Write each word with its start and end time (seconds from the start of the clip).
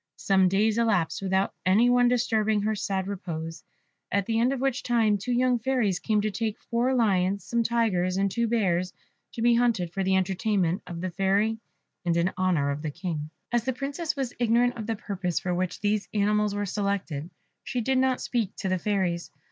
Some 0.17 0.49
days 0.49 0.79
elapsed 0.79 1.21
without 1.21 1.53
any 1.63 1.87
one 1.87 2.07
disturbing 2.07 2.63
her 2.63 2.73
sad 2.73 3.05
repose; 3.07 3.63
at 4.11 4.25
the 4.25 4.39
end 4.39 4.51
of 4.51 4.59
which 4.59 4.81
time 4.81 5.15
two 5.19 5.31
young 5.31 5.59
fairies 5.59 5.99
came 5.99 6.21
to 6.21 6.31
take 6.31 6.57
four 6.57 6.95
lions, 6.95 7.43
some 7.43 7.61
tigers, 7.61 8.17
and 8.17 8.31
two 8.31 8.47
bears 8.47 8.93
to 9.33 9.43
be 9.43 9.53
hunted 9.53 9.93
for 9.93 10.03
the 10.03 10.15
entertainment 10.15 10.81
of 10.87 11.01
the 11.01 11.11
Fairy 11.11 11.59
and 12.03 12.17
in 12.17 12.33
honour 12.35 12.71
of 12.71 12.81
the 12.81 12.89
King. 12.89 13.29
As 13.51 13.65
the 13.65 13.73
Princess 13.73 14.15
was 14.15 14.33
ignorant 14.39 14.75
of 14.75 14.87
the 14.87 14.95
purpose 14.95 15.39
for 15.39 15.53
which 15.53 15.81
these 15.81 16.09
animals 16.15 16.55
were 16.55 16.65
selected, 16.65 17.29
she 17.63 17.79
did 17.79 17.99
not 17.99 18.19
speak 18.21 18.55
to 18.55 18.69
the 18.69 18.79
Fairies. 18.79 19.29